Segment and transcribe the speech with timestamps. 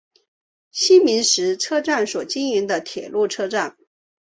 [0.71, 3.77] 西明石车站所经营的铁路车站。